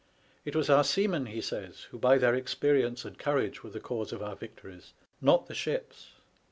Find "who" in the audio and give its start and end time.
1.91-1.99